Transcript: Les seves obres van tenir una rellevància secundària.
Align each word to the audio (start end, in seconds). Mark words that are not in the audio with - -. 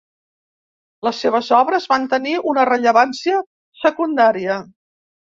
Les 1.07 1.17
seves 1.25 1.49
obres 1.57 1.85
van 1.91 2.07
tenir 2.13 2.33
una 2.53 2.63
rellevància 2.69 3.43
secundària. 3.83 4.57